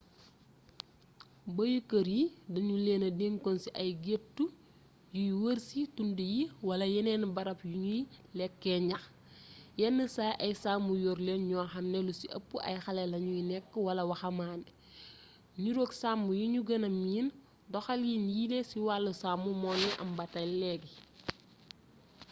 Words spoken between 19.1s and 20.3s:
sàmm mu ngi am ba